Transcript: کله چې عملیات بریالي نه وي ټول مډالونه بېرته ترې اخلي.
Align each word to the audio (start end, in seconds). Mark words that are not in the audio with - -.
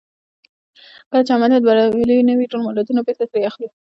کله 1.09 1.21
چې 1.27 1.31
عملیات 1.37 1.63
بریالي 1.65 2.15
نه 2.29 2.33
وي 2.37 2.45
ټول 2.51 2.61
مډالونه 2.65 3.01
بېرته 3.07 3.25
ترې 3.31 3.41
اخلي. 3.49 3.67